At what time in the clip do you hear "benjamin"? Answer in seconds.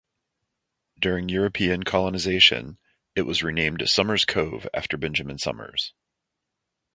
4.97-5.37